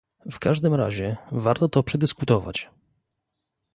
[0.31, 2.69] W każdym razie warto to przedyskutować